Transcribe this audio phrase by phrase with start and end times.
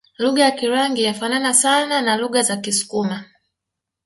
[0.17, 3.25] Lugha ya Kirangi yafanana sana na lugha za Kisukuma